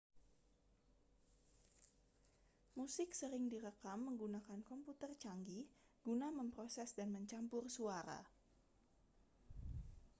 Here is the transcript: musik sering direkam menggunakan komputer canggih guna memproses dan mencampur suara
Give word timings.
musik 2.77 3.09
sering 3.19 3.45
direkam 3.53 3.99
menggunakan 4.09 4.59
komputer 4.69 5.11
canggih 5.23 5.65
guna 6.05 6.27
memproses 6.39 6.89
dan 6.97 7.09
mencampur 7.15 7.63
suara 7.75 8.17